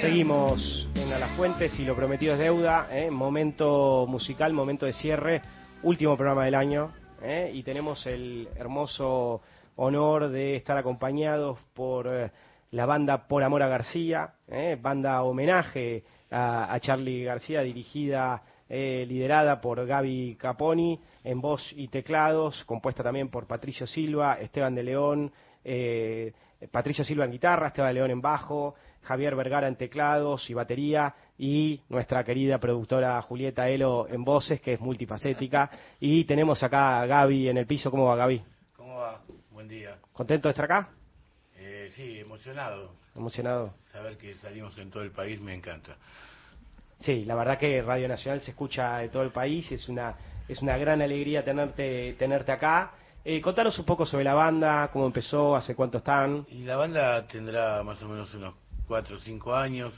Seguimos 0.00 0.88
en 0.94 1.12
A 1.12 1.18
las 1.18 1.30
Fuentes 1.36 1.78
y 1.78 1.84
lo 1.84 1.96
prometido 1.96 2.34
es 2.34 2.38
deuda, 2.38 2.88
¿eh? 2.90 3.10
momento 3.10 4.06
musical, 4.06 4.52
momento 4.52 4.84
de 4.84 4.92
cierre, 4.92 5.42
último 5.82 6.16
programa 6.16 6.44
del 6.44 6.54
año 6.54 6.92
¿eh? 7.22 7.50
y 7.54 7.62
tenemos 7.62 8.06
el 8.06 8.48
hermoso 8.56 9.40
honor 9.76 10.28
de 10.28 10.56
estar 10.56 10.76
acompañados 10.76 11.58
por 11.72 12.12
eh, 12.12 12.30
la 12.72 12.84
banda 12.84 13.28
Por 13.28 13.44
Amor 13.44 13.62
a 13.62 13.68
García, 13.68 14.34
banda 14.80 15.22
homenaje 15.22 16.04
a, 16.30 16.72
a, 16.72 16.80
Charlie 16.80 17.24
García 17.24 17.62
dirigida, 17.62 18.42
liderada 18.68 19.60
por 19.60 19.84
Gaby 19.84 20.36
Caponi 20.38 21.00
en 21.24 21.40
voz 21.40 21.72
y 21.76 21.88
teclados, 21.88 22.62
compuesta 22.64 23.02
también 23.02 23.28
por 23.28 23.46
Patricio 23.46 23.86
Silva, 23.86 24.34
Esteban 24.40 24.76
de 24.76 24.82
León, 24.84 25.32
Patricio 26.70 27.04
Silva 27.04 27.24
en 27.24 27.32
guitarra, 27.32 27.68
Esteban 27.68 27.88
de 27.88 27.94
León 27.94 28.10
en 28.12 28.20
bajo, 28.20 28.76
Javier 29.02 29.34
Vergara 29.34 29.68
en 29.68 29.76
teclados 29.76 30.48
y 30.50 30.54
batería 30.54 31.14
y 31.38 31.80
nuestra 31.88 32.22
querida 32.24 32.58
productora 32.58 33.20
Julieta 33.22 33.68
Elo 33.68 34.06
en 34.08 34.24
voces, 34.24 34.60
que 34.60 34.74
es 34.74 34.80
multifacética. 34.80 35.70
Y 35.98 36.24
tenemos 36.24 36.62
acá 36.62 37.00
a 37.00 37.06
Gaby 37.06 37.48
en 37.48 37.56
el 37.56 37.66
piso. 37.66 37.90
¿Cómo 37.90 38.06
va 38.06 38.16
Gaby? 38.16 38.42
¿Cómo 38.76 38.96
va? 38.98 39.20
Buen 39.50 39.68
día. 39.68 39.96
¿Contento 40.12 40.48
de 40.48 40.50
estar 40.50 40.66
acá? 40.66 40.99
Eh, 41.62 41.90
sí, 41.94 42.18
emocionado. 42.18 42.94
Emocionado. 43.14 43.74
Saber 43.92 44.16
que 44.16 44.34
salimos 44.36 44.78
en 44.78 44.90
todo 44.90 45.02
el 45.02 45.10
país 45.10 45.38
me 45.42 45.54
encanta. 45.54 45.94
Sí, 47.00 47.26
la 47.26 47.34
verdad 47.34 47.58
que 47.58 47.82
Radio 47.82 48.08
Nacional 48.08 48.40
se 48.40 48.52
escucha 48.52 48.96
de 48.96 49.10
todo 49.10 49.22
el 49.22 49.30
país, 49.30 49.70
es 49.70 49.86
una, 49.90 50.16
es 50.48 50.62
una 50.62 50.78
gran 50.78 51.02
alegría 51.02 51.44
tenerte, 51.44 52.14
tenerte 52.14 52.50
acá. 52.50 52.92
Eh, 53.22 53.42
contanos 53.42 53.78
un 53.78 53.84
poco 53.84 54.06
sobre 54.06 54.24
la 54.24 54.32
banda, 54.32 54.88
cómo 54.90 55.04
empezó, 55.04 55.54
hace 55.54 55.74
cuánto 55.74 55.98
están. 55.98 56.46
Y 56.48 56.64
la 56.64 56.76
banda 56.76 57.26
tendrá 57.26 57.82
más 57.82 58.02
o 58.02 58.08
menos 58.08 58.32
unos 58.32 58.54
cuatro 58.86 59.16
o 59.16 59.20
cinco 59.20 59.54
años. 59.54 59.92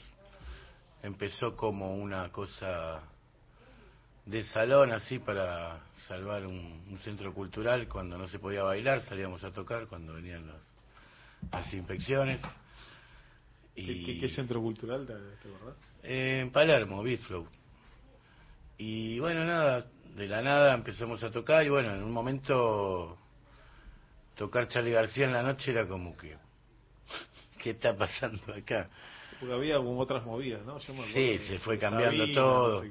Empezó 1.01 1.55
como 1.55 1.95
una 1.95 2.29
cosa 2.29 3.03
de 4.25 4.43
salón 4.43 4.91
así 4.91 5.19
para 5.19 5.79
salvar 6.09 6.45
un, 6.45 6.97
centro 7.03 7.33
cultural 7.33 7.87
cuando 7.87 8.17
no 8.17 8.27
se 8.27 8.39
podía 8.39 8.63
bailar, 8.63 8.99
salíamos 9.01 9.43
a 9.45 9.51
tocar 9.51 9.87
cuando 9.87 10.13
venían 10.13 10.51
las 11.51 11.73
inspecciones. 11.73 12.41
Y, 13.75 14.19
¿Qué, 14.19 14.27
centro 14.27 14.61
cultural 14.61 15.07
te, 15.07 15.13
en 16.03 16.51
Palermo, 16.51 17.01
Bitflow. 17.01 17.47
Y 18.77 19.19
bueno, 19.19 19.45
nada, 19.45 19.87
de 20.15 20.27
la 20.27 20.41
nada 20.41 20.73
empezamos 20.75 21.23
a 21.23 21.31
tocar 21.31 21.65
y 21.65 21.69
bueno, 21.69 21.93
en 21.93 22.03
un 22.03 22.11
momento 22.11 23.17
tocar 24.35 24.67
Charlie 24.67 24.91
García 24.91 25.25
en 25.25 25.33
la 25.33 25.43
noche 25.43 25.71
era 25.71 25.87
como 25.87 26.15
que 26.17 26.35
¿qué 27.57 27.71
está 27.71 27.95
pasando 27.95 28.53
acá? 28.53 28.89
Porque 29.39 29.55
había 29.55 29.77
como 29.77 29.99
otras 29.99 30.25
movidas, 30.25 30.65
¿no? 30.65 30.79
sí, 30.79 31.37
se 31.39 31.59
fue 31.59 31.77
cambiando 31.77 32.31
todo. 32.33 32.83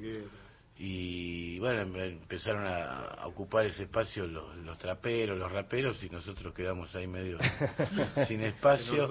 Y 0.79 1.59
bueno, 1.59 1.83
empezaron 2.03 2.67
a, 2.67 3.27
ocupar 3.27 3.67
ese 3.67 3.85
espacio 3.85 4.27
los, 4.27 4.79
traperos, 4.79 5.39
los 5.39 5.53
raperos, 5.53 6.03
y 6.03 6.09
nosotros 6.09 6.55
quedamos 6.55 6.95
ahí 6.95 7.07
medio 7.07 7.39
sin 8.29 8.43
espacio. 8.43 9.09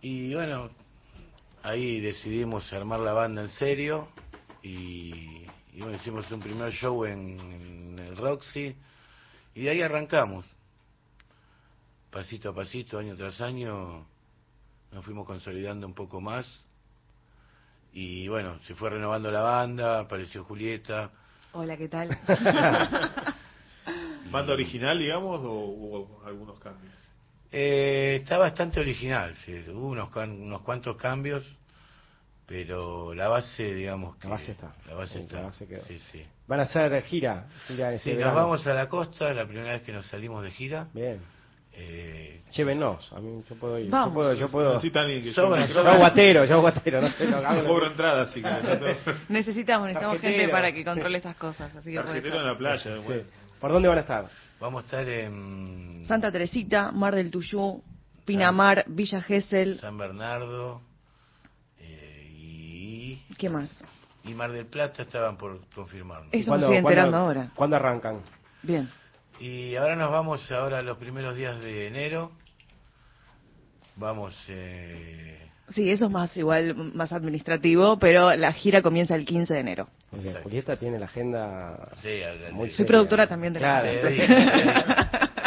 y 0.00 0.34
bueno, 0.34 0.70
ahí 1.62 2.00
decidimos 2.00 2.72
armar 2.72 3.00
la 3.00 3.12
banda 3.12 3.42
en 3.42 3.48
serio 3.48 4.08
y, 4.62 5.46
bueno, 5.78 5.96
hicimos 5.96 6.30
un 6.30 6.40
primer 6.40 6.72
show 6.72 7.04
en 7.04 7.98
el 7.98 8.16
Roxy 8.16 8.76
y 9.54 9.62
de 9.62 9.70
ahí 9.70 9.82
arrancamos. 9.82 10.44
Pasito 12.10 12.50
a 12.50 12.54
pasito, 12.54 12.98
año 12.98 13.16
tras 13.16 13.40
año, 13.40 14.04
nos 14.92 15.04
fuimos 15.04 15.26
consolidando 15.26 15.86
un 15.86 15.94
poco 15.94 16.20
más 16.20 16.64
y 17.92 18.28
bueno, 18.28 18.58
se 18.66 18.74
fue 18.74 18.90
renovando 18.90 19.30
la 19.30 19.42
banda, 19.42 20.00
apareció 20.00 20.44
Julieta. 20.44 21.10
Hola, 21.52 21.76
¿qué 21.76 21.88
tal? 21.88 22.08
¿Banda 24.30 24.52
original, 24.52 24.98
digamos, 24.98 25.40
o 25.40 25.52
hubo 25.52 26.22
algunos 26.24 26.58
cambios? 26.60 26.92
Eh, 27.50 28.18
está 28.20 28.38
bastante 28.38 28.78
original, 28.78 29.34
sí. 29.44 29.64
hubo 29.68 29.88
unos, 29.88 30.14
unos 30.14 30.62
cuantos 30.62 30.96
cambios, 30.96 31.44
pero 32.46 33.12
la 33.12 33.28
base, 33.28 33.74
digamos 33.74 34.16
que... 34.16 34.28
La 34.28 34.34
base 34.34 34.52
está. 34.52 34.72
La 34.86 34.94
base 34.94 35.20
está. 35.20 35.50
sí, 35.52 35.98
sí. 36.12 36.24
¿Van 36.46 36.60
a 36.60 36.62
hacer 36.64 37.02
gira? 37.02 37.48
gira 37.66 37.98
sí, 37.98 38.14
nos 38.14 38.34
vamos 38.34 38.64
a 38.66 38.74
la 38.74 38.88
costa, 38.88 39.34
la 39.34 39.46
primera 39.46 39.72
vez 39.72 39.82
que 39.82 39.92
nos 39.92 40.06
salimos 40.06 40.44
de 40.44 40.52
gira. 40.52 40.86
Bien 40.94 41.20
eh, 41.72 42.42
Llévenos, 42.52 43.12
a 43.12 43.20
mí 43.20 43.44
yo 43.48 43.56
puedo 43.56 43.78
ir. 43.78 43.88
Vamos. 43.90 44.08
Yo 44.08 44.14
puedo, 44.14 44.34
yo 44.34 44.48
puedo. 44.48 44.74
Necesitan 44.74 45.06
que 45.06 45.22
yo, 45.22 45.56
yo, 45.56 45.66
yo 45.66 45.96
guatero, 45.98 46.44
yo 46.44 46.60
guatero, 46.60 47.00
no 47.00 47.08
sé 47.10 47.26
lo 47.28 47.36
hago. 47.46 47.64
cobro 47.64 47.86
entrada, 47.86 48.22
así 48.22 48.42
que 48.42 48.96
necesitamos, 49.28 49.86
necesitamos 49.86 50.20
gente 50.20 50.48
para 50.48 50.72
que 50.72 50.84
controle 50.84 51.18
esas 51.18 51.36
cosas, 51.36 51.74
así 51.76 51.92
que 51.92 52.00
puede 52.00 52.20
ser. 52.22 52.34
en 52.34 52.46
la 52.46 52.58
playa, 52.58 52.96
bueno. 53.04 53.22
¿Por 53.60 53.72
dónde 53.72 53.88
van 53.88 53.98
a 53.98 54.00
estar? 54.00 54.26
Vamos 54.58 54.82
a 54.82 54.86
estar 54.86 55.08
en 55.08 56.02
Santa 56.06 56.32
Teresita, 56.32 56.90
Mar 56.92 57.14
del 57.14 57.30
Tuyú, 57.30 57.82
Pinamar, 58.24 58.84
Villa 58.88 59.20
Gesell, 59.20 59.78
San 59.78 59.96
Bernardo 59.96 60.80
eh, 61.78 62.26
y 62.32 63.18
¿qué 63.38 63.48
más? 63.48 63.70
Y 64.24 64.34
Mar 64.34 64.50
del 64.50 64.66
Plata 64.66 65.02
estaban 65.02 65.36
por 65.36 65.60
confirmar. 65.74 66.22
Eso 66.32 66.52
me 66.52 66.58
estoy 66.58 66.76
enterando 66.78 67.16
ahora. 67.16 67.50
¿Cuándo 67.54 67.76
arrancan? 67.76 68.22
Bien. 68.62 68.88
Y 69.40 69.74
ahora 69.76 69.96
nos 69.96 70.10
vamos 70.10 70.52
ahora 70.52 70.82
los 70.82 70.98
primeros 70.98 71.34
días 71.34 71.58
de 71.60 71.86
enero. 71.86 72.30
Vamos. 73.96 74.36
Eh... 74.48 75.38
Sí, 75.70 75.90
eso 75.90 76.06
es 76.06 76.10
más 76.10 76.36
igual, 76.36 76.74
más 76.74 77.12
administrativo, 77.12 77.98
pero 77.98 78.36
la 78.36 78.52
gira 78.52 78.82
comienza 78.82 79.14
el 79.14 79.24
15 79.24 79.54
de 79.54 79.60
enero. 79.60 79.88
Julieta 80.42 80.76
tiene 80.76 80.98
la 80.98 81.06
agenda. 81.06 81.88
Sí, 82.02 82.20
muy 82.52 82.70
Soy 82.70 82.84
productora 82.84 83.26
también 83.26 83.54
de 83.54 83.60
la 83.60 83.78
agenda. 83.78 85.40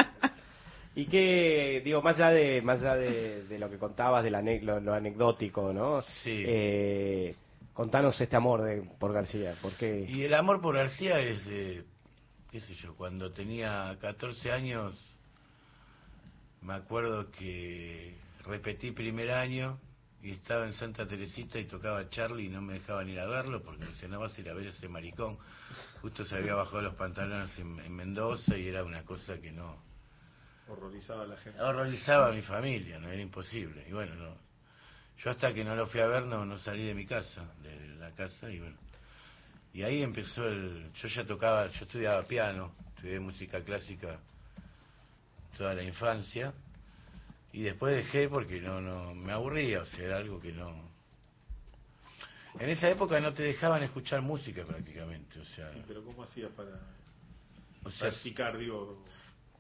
y 0.96 1.06
qué, 1.06 1.82
digo, 1.86 2.02
más 2.02 2.16
allá 2.16 2.32
de, 2.32 2.62
más 2.64 2.82
allá 2.82 2.96
de, 2.96 3.60
lo 3.60 3.70
que 3.70 3.78
contabas, 3.78 4.24
de 4.24 4.32
lo, 4.32 4.94
anecdótico, 4.94 5.72
¿no? 5.72 6.02
Sí. 6.02 6.44
Eh, 6.48 7.36
contanos 7.74 8.20
este 8.20 8.36
amor 8.36 8.64
de, 8.64 8.82
por 8.98 9.14
García. 9.14 9.54
¿por 9.62 9.74
qué? 9.74 10.06
Y 10.08 10.24
el 10.24 10.34
amor 10.34 10.62
por 10.62 10.76
García 10.76 11.20
es. 11.20 11.46
Eh, 11.48 11.84
qué 12.54 12.60
sé 12.60 12.76
yo, 12.76 12.94
cuando 12.94 13.32
tenía 13.32 13.98
14 14.00 14.52
años, 14.52 14.94
me 16.62 16.76
acuerdo 16.76 17.32
que 17.32 18.16
repetí 18.46 18.92
primer 18.92 19.32
año 19.32 19.80
y 20.22 20.34
estaba 20.34 20.68
en 20.68 20.74
Santa 20.74 21.08
Teresita 21.08 21.58
y 21.58 21.66
tocaba 21.66 22.08
Charlie 22.12 22.46
y 22.46 22.50
no 22.50 22.62
me 22.62 22.74
dejaban 22.74 23.10
ir 23.10 23.20
a 23.20 23.26
verlo 23.26 23.64
porque 23.64 23.86
me 23.86 23.90
decían, 23.90 24.12
no 24.12 24.20
vas 24.20 24.38
a 24.38 24.42
ir 24.42 24.52
a 24.52 24.54
ver 24.54 24.68
ese 24.68 24.88
maricón. 24.88 25.40
Justo 26.04 26.26
se 26.26 26.36
había 26.36 26.54
bajado 26.54 26.84
los 26.84 26.94
pantalones 26.94 27.58
en, 27.58 27.92
Mendoza 27.92 28.56
y 28.56 28.68
era 28.68 28.84
una 28.84 29.04
cosa 29.04 29.42
que 29.42 29.52
no... 29.52 29.76
Horrorizaba 30.68 31.24
a 31.24 31.28
la 31.28 31.38
gente. 31.38 31.60
Horrorizaba 31.60 32.28
a 32.28 32.34
mi 32.34 32.44
familia, 32.44 33.00
no 33.00 33.10
era 33.10 33.20
imposible. 33.20 33.84
Y 33.90 33.94
bueno, 33.94 34.14
no. 34.14 34.38
Yo 35.18 35.32
hasta 35.32 35.52
que 35.56 35.64
no 35.64 35.76
lo 35.76 35.88
fui 35.88 36.02
a 36.02 36.06
ver 36.06 36.28
no, 36.28 36.46
no 36.46 36.60
salí 36.60 36.86
de 36.86 36.94
mi 36.94 37.08
casa, 37.08 37.52
de 37.64 37.96
la 37.96 38.12
casa 38.12 38.48
y 38.52 38.60
bueno 38.60 38.78
y 39.74 39.82
ahí 39.82 40.04
empezó 40.04 40.48
el... 40.48 40.92
Yo 40.94 41.08
ya 41.08 41.26
tocaba, 41.26 41.68
yo 41.72 41.86
estudiaba 41.86 42.22
piano, 42.24 42.74
estudié 42.96 43.20
música 43.20 43.62
clásica 43.64 44.20
toda 45.58 45.74
la 45.74 45.84
infancia. 45.84 46.54
Y 47.52 47.64
después 47.64 47.96
dejé 47.96 48.30
porque 48.30 48.62
no, 48.62 48.80
no, 48.80 49.14
me 49.16 49.32
aburría, 49.32 49.82
o 49.82 49.86
sea, 49.86 50.06
era 50.06 50.18
algo 50.18 50.40
que 50.40 50.52
no... 50.52 50.92
En 52.60 52.70
esa 52.70 52.88
época 52.90 53.20
no 53.20 53.34
te 53.34 53.42
dejaban 53.42 53.82
escuchar 53.82 54.22
música 54.22 54.64
prácticamente, 54.64 55.40
o 55.40 55.46
sea... 55.46 55.72
¿Pero 55.88 56.04
cómo 56.04 56.24
hacías 56.24 56.52
para 56.52 56.80
o 57.84 57.90
sea, 57.90 58.10
practicar, 58.10 58.58
digo...? 58.58 59.04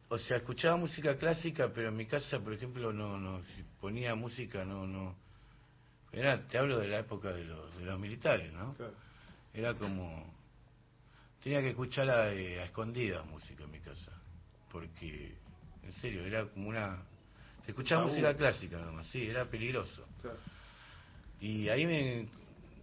O 0.09 0.18
sea, 0.19 0.38
escuchaba 0.38 0.77
música 0.77 1.18
clásica, 1.18 1.71
pero 1.74 1.89
en 1.89 1.98
mi 1.98 2.06
casa, 2.06 2.39
por 2.39 2.54
ejemplo, 2.54 2.94
no, 2.94 3.19
no, 3.19 3.44
si 3.56 3.63
ponía 3.81 4.13
música, 4.13 4.63
no, 4.63 4.86
no... 4.86 5.16
Era, 6.12 6.48
te 6.48 6.59
hablo 6.59 6.77
de 6.77 6.88
la 6.88 7.00
época 7.00 7.31
de 7.31 7.45
los, 7.45 7.75
de 7.77 7.86
los 7.86 8.00
militares, 8.00 8.54
¿no? 8.54 8.75
Claro 8.75 8.94
era 9.53 9.73
como... 9.75 10.33
Tenía 11.44 11.61
que 11.61 11.69
escuchar 11.69 12.09
a, 12.09 12.33
eh, 12.33 12.63
escondidas 12.63 13.25
música 13.25 13.63
en 13.63 13.71
mi 13.71 13.79
casa, 13.79 14.11
porque, 14.71 15.35
en 15.83 15.94
serio, 15.94 16.25
era 16.25 16.45
como 16.45 16.69
una... 16.69 17.03
Se 17.65 17.71
escuchaba 17.71 18.07
música 18.07 18.35
clásica 18.35 18.77
nomás, 18.77 19.07
sí, 19.07 19.27
era 19.27 19.45
peligroso. 19.45 20.05
Y 21.39 21.69
ahí 21.69 21.85
me 21.85 22.27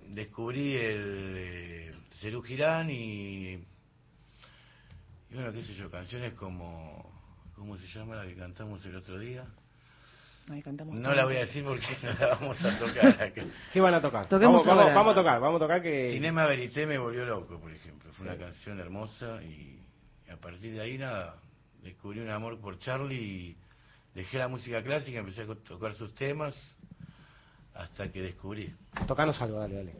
descubrí 0.08 0.76
el 0.76 1.34
eh, 1.36 1.94
Cerú 2.20 2.42
Girán 2.42 2.90
y, 2.90 3.54
y 5.30 5.34
bueno, 5.34 5.52
qué 5.52 5.62
sé 5.62 5.74
yo, 5.74 5.90
canciones 5.90 6.34
como, 6.34 7.10
¿cómo 7.54 7.78
se 7.78 7.86
llama 7.86 8.16
la 8.16 8.26
que 8.26 8.34
cantamos 8.34 8.84
el 8.84 8.96
otro 8.96 9.18
día? 9.18 9.46
Cantamos 10.62 10.96
No 10.96 11.02
todo. 11.02 11.14
la 11.14 11.24
voy 11.24 11.36
a 11.36 11.40
decir 11.40 11.64
porque 11.64 11.86
no 12.02 12.12
la 12.14 12.34
vamos 12.34 12.64
a 12.64 12.78
tocar 12.78 13.06
acá. 13.22 13.42
¿Qué 13.72 13.80
van 13.80 13.94
a 13.94 14.00
tocar? 14.00 14.26
Vamos, 14.28 14.64
vamos, 14.66 14.82
ahora. 14.82 14.94
vamos 14.94 15.12
a 15.12 15.14
tocar, 15.14 15.40
vamos 15.40 15.60
a 15.60 15.64
tocar 15.64 15.82
que... 15.82 16.10
Cinema 16.12 16.46
Verité 16.46 16.86
me 16.86 16.98
volvió 16.98 17.24
loco, 17.24 17.58
por 17.60 17.72
ejemplo. 17.72 18.10
Fue 18.14 18.26
una 18.26 18.36
canción 18.36 18.80
hermosa 18.80 19.42
y 19.42 19.78
a 20.30 20.36
partir 20.36 20.72
de 20.74 20.80
ahí 20.80 20.98
nada, 20.98 21.36
descubrí 21.82 22.20
un 22.20 22.30
amor 22.30 22.58
por 22.60 22.78
Charlie 22.78 23.16
y 23.16 23.56
dejé 24.14 24.38
la 24.38 24.48
música 24.48 24.82
clásica, 24.82 25.20
empecé 25.20 25.42
a 25.42 25.46
tocar 25.66 25.94
sus 25.94 26.14
temas 26.14 26.54
hasta 27.74 28.10
que 28.10 28.20
descubrí. 28.20 28.74
Tocanos 29.06 29.40
algo, 29.40 29.58
dale, 29.60 29.76
dale. 29.76 29.94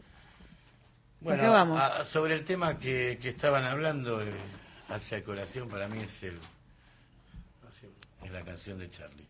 Bueno, 1.20 1.42
qué 1.42 1.48
vamos? 1.48 1.80
a- 1.80 2.04
sobre 2.06 2.34
el 2.34 2.44
tema 2.44 2.78
que, 2.78 3.18
que 3.20 3.28
estaban 3.30 3.64
hablando, 3.64 4.20
eh, 4.22 4.32
hacia 4.88 5.22
colación 5.22 5.68
para 5.68 5.86
mí 5.86 6.00
es 6.02 6.22
el 6.22 6.38
es 8.24 8.30
la 8.32 8.42
canción 8.42 8.78
de 8.78 8.90
Charlie. 8.90 9.26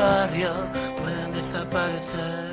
Barrio 0.00 0.50
pueden 0.98 1.32
desaparecer. 1.34 2.48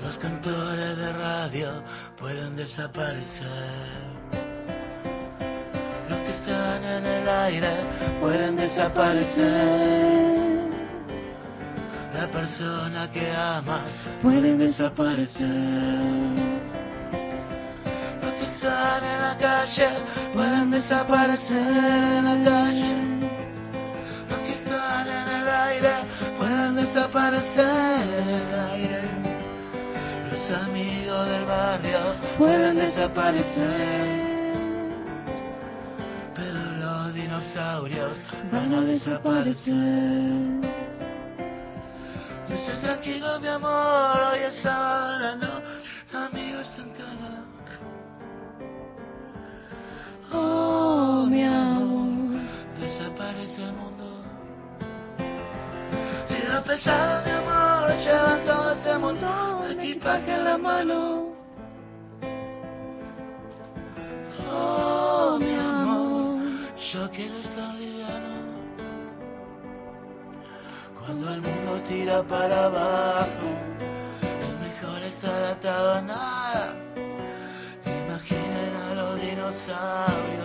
Los 0.00 0.16
cantores 0.16 0.96
de 0.96 1.12
radio 1.12 1.68
pueden 2.18 2.56
desaparecer. 2.56 3.92
Los 6.08 6.18
que 6.24 6.30
están 6.30 6.84
en 6.84 7.04
el 7.06 7.28
aire 7.28 7.74
pueden 8.20 8.56
desaparecer. 8.56 10.32
La 12.14 12.26
persona 12.30 13.10
que 13.10 13.30
amas 13.30 13.92
puede 14.22 14.56
desaparecer. 14.56 15.50
Los 18.22 18.32
que 18.38 18.46
están 18.46 19.04
en 19.04 19.20
la 19.28 19.36
calle 19.38 19.88
pueden 20.32 20.70
desaparecer 20.70 22.04
en 22.18 22.24
la 22.24 22.50
calle. 22.50 23.01
Desaparecer 26.92 28.08
el 28.28 28.60
aire. 28.60 29.00
Los 30.30 30.60
amigos 30.60 31.28
del 31.28 31.44
barrio 31.46 31.98
pueden 32.36 32.76
desaparecer. 32.76 34.32
Pero 36.34 36.60
los 36.60 37.14
dinosaurios 37.14 38.12
van 38.50 38.74
a 38.74 38.80
desaparecer. 38.82 39.72
No 42.48 42.54
estés 42.56 42.80
tranquilo, 42.82 43.40
mi 43.40 43.48
amor, 43.48 44.20
hoy 44.32 44.40
es 44.40 44.64
noche. 44.64 45.71
Pesado, 56.66 57.24
mi 57.24 57.30
amor, 57.32 57.90
llevan 57.98 58.44
todo 58.44 58.72
ese 58.72 58.98
montón 58.98 59.68
de 59.68 59.74
equipaje 59.74 60.32
en 60.32 60.44
la 60.44 60.58
mano. 60.58 61.34
Oh, 64.50 65.38
mi 65.40 65.54
amor, 65.54 66.40
yo 66.92 67.10
quiero 67.10 67.36
estar 67.38 67.74
liviano. 67.74 68.36
Cuando 70.98 71.34
el 71.34 71.40
mundo 71.42 71.82
tira 71.88 72.22
para 72.22 72.66
abajo, 72.66 73.48
es 74.22 74.60
mejor 74.60 75.02
estar 75.02 75.42
atado 75.42 75.94
a 75.94 76.00
nada. 76.00 76.74
Imaginen 77.84 78.76
a 78.76 78.94
los 78.94 79.20
dinosaurios 79.20 80.41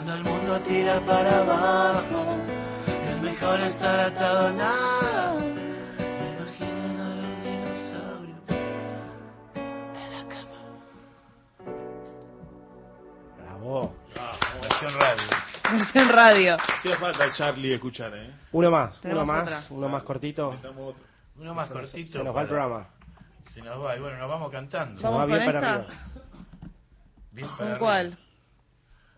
Cuando 0.00 0.14
el 0.14 0.24
mundo 0.24 0.60
tira 0.62 0.98
para 1.04 1.42
abajo, 1.42 2.38
es 2.86 3.20
mejor 3.20 3.60
estar 3.60 4.00
atado 4.00 4.46
a 4.46 4.52
nada. 4.52 5.44
Imaginen 5.44 7.00
a 7.00 7.08
los 7.16 7.44
dinosaurios 7.44 8.38
en 9.96 10.10
la 10.10 10.24
cama. 10.26 10.58
Bravo. 13.36 13.94
Versión 14.62 14.94
radio. 14.98 15.28
Versión 15.70 16.08
radio. 16.08 16.56
Hacía 16.78 16.96
falta 16.96 17.24
el 17.24 17.32
Charlie 17.32 17.74
escuchar, 17.74 18.14
¿eh? 18.16 18.34
Uno 18.52 18.70
más, 18.70 18.98
uno 19.04 19.26
más, 19.26 19.42
otra. 19.42 19.64
uno 19.68 19.88
más 19.90 20.02
cortito. 20.04 20.48
Otro. 20.48 20.94
Uno 21.36 21.52
más 21.54 21.68
cortito. 21.68 22.12
Se 22.12 22.24
nos 22.24 22.34
va 22.34 22.40
el 22.40 22.48
programa. 22.48 22.88
Se 23.52 23.60
nos 23.60 23.84
va, 23.84 23.94
y 23.98 24.00
bueno, 24.00 24.16
nos 24.16 24.30
vamos 24.30 24.50
cantando. 24.50 24.98
Se 24.98 25.04
nos 25.04 25.12
va 25.12 25.18
¿Vamos 25.26 25.36
bien 25.36 25.44
para 25.44 25.58
esta? 25.58 25.74
arriba. 25.74 25.94
Bien 27.32 27.48
para 27.48 27.78
¿Con 27.78 27.88
arriba. 27.90 28.16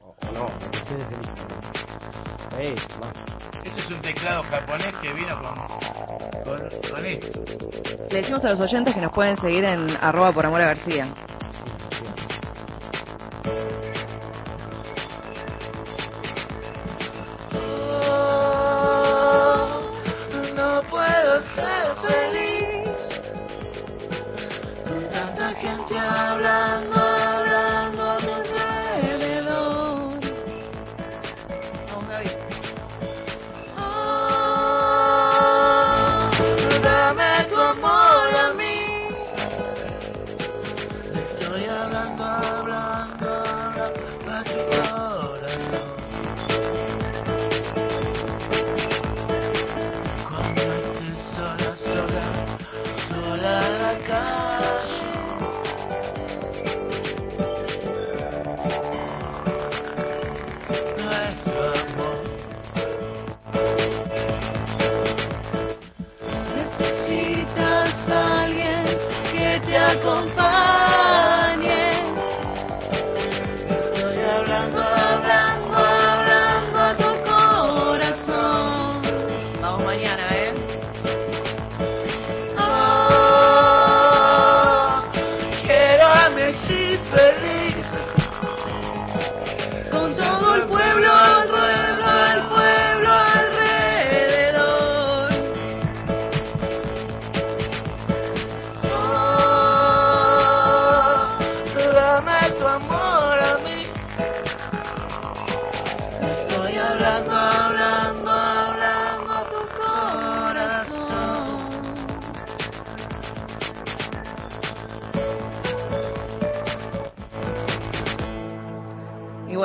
O, 0.03 0.15
no, 0.33 0.47
ustedes 0.47 1.11
eligen. 1.13 1.37
Ey, 2.59 2.75
más. 3.01 3.15
Este 3.65 3.81
es 3.81 3.91
un 3.91 4.01
teclado 4.01 4.43
japonés 4.45 4.95
que 5.01 5.13
vino 5.13 5.41
con, 5.41 5.55
con, 6.45 6.71
con 6.91 7.07
esto. 7.07 7.45
Le 8.11 8.17
decimos 8.19 8.45
a 8.45 8.51
los 8.51 8.61
oyentes 8.61 8.95
que 8.95 9.01
nos 9.01 9.13
pueden 9.13 9.37
seguir 9.37 9.65
en 9.65 9.91
arroba 10.01 10.33
por 10.33 10.47
amor 10.47 10.61
a 10.63 10.67
García. 10.67 11.07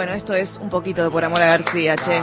Bueno, 0.08 0.20
esto 0.20 0.34
es 0.36 0.58
un 0.60 0.70
poquito 0.70 1.04
de 1.04 1.10
por 1.10 1.22
amor 1.26 1.42
a 1.42 1.48
García, 1.48 1.94
che. 1.98 2.18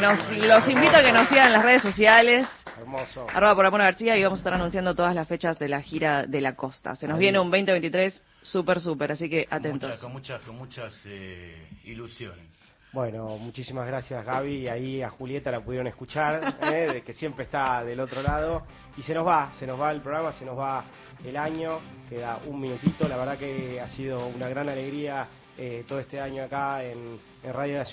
Nos, 0.00 0.30
los 0.46 0.68
invito 0.68 0.96
a 0.96 1.02
que 1.02 1.10
nos 1.10 1.28
sigan 1.28 1.48
en 1.48 1.52
las 1.54 1.64
redes 1.64 1.82
sociales. 1.82 2.46
Hermoso. 2.78 3.26
Arroba 3.34 3.56
por 3.56 3.64
Ramona 3.64 3.84
García 3.84 4.16
y 4.16 4.22
vamos 4.22 4.38
a 4.38 4.40
estar 4.42 4.54
anunciando 4.54 4.94
todas 4.94 5.12
las 5.12 5.26
fechas 5.26 5.58
de 5.58 5.68
la 5.68 5.82
gira 5.82 6.26
de 6.28 6.40
la 6.40 6.54
costa. 6.54 6.94
Se 6.94 7.08
nos 7.08 7.16
Ahí. 7.16 7.22
viene 7.22 7.40
un 7.40 7.50
2023 7.50 8.22
súper, 8.42 8.78
súper, 8.78 9.10
así 9.10 9.28
que 9.28 9.46
Con 9.46 9.58
atentos. 9.58 9.88
muchas, 9.90 10.00
con 10.00 10.12
muchas, 10.12 10.42
con 10.42 10.56
muchas 10.58 10.94
eh, 11.06 11.68
ilusiones. 11.86 12.46
Bueno, 12.92 13.26
muchísimas 13.38 13.88
gracias 13.88 14.24
Gaby. 14.24 14.58
Y 14.58 14.68
ahí 14.68 15.02
a 15.02 15.10
Julieta 15.10 15.50
la 15.50 15.62
pudieron 15.62 15.88
escuchar, 15.88 16.54
¿eh? 16.62 16.92
de 16.92 17.02
que 17.02 17.12
siempre 17.12 17.46
está 17.46 17.82
del 17.82 17.98
otro 17.98 18.22
lado. 18.22 18.62
Y 18.96 19.02
se 19.02 19.12
nos 19.12 19.26
va, 19.26 19.50
se 19.58 19.66
nos 19.66 19.80
va 19.80 19.90
el 19.90 20.02
programa, 20.02 20.32
se 20.34 20.44
nos 20.44 20.56
va 20.56 20.84
el 21.24 21.36
año. 21.36 21.80
Queda 22.08 22.38
un 22.46 22.60
minutito. 22.60 23.08
La 23.08 23.16
verdad 23.16 23.36
que 23.38 23.80
ha 23.80 23.88
sido 23.88 24.24
una 24.28 24.48
gran 24.48 24.68
alegría 24.68 25.26
todo 25.86 26.00
este 26.00 26.20
año 26.20 26.44
acá 26.44 26.82
en, 26.84 27.18
en 27.42 27.52
Radio 27.52 27.78
Nacional. 27.78 27.88